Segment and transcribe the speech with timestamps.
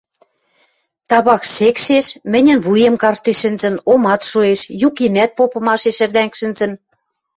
[1.09, 6.71] Табак шӹкшеш мӹньӹн вуем карштен шӹнзӹн, омат шоэш, юкемӓт попымашеш ӹрданг шӹнзӹн.